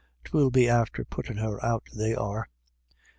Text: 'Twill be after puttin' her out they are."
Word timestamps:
'Twill 0.23 0.49
be 0.49 0.67
after 0.67 1.05
puttin' 1.05 1.37
her 1.37 1.63
out 1.63 1.83
they 1.95 2.15
are." 2.15 2.49